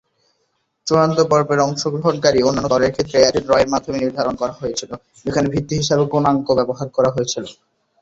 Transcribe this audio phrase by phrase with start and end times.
[0.87, 4.91] চূড়ান্ত পর্বে অংশগ্রহণকারী অন্যান্য দলের ক্ষেত্রে একটি ড্রয়ের মাধ্যমে নির্ধারণ করা হয়েছিল,
[5.25, 7.43] যেখানে ভিত্তি হিসেবে গুণাঙ্ক ব্যবহার করা হয়েছিল।